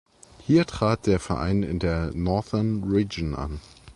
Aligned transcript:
Hier 0.39 0.65
trat 0.65 1.05
der 1.05 1.19
Verein 1.19 1.61
in 1.61 1.77
der 1.77 2.09
Northern 2.15 2.85
Region 2.85 3.35
an. 3.35 3.59